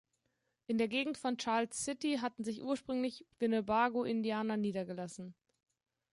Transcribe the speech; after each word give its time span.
In 0.65 0.79
der 0.79 0.87
Gegend 0.87 1.19
von 1.19 1.37
Charles 1.37 1.77
City 1.85 2.17
hatten 2.21 2.43
sich 2.43 2.63
ursprünglich 2.63 3.27
Winnebago-Indianer 3.37 4.57
niedergelassen. 4.57 5.35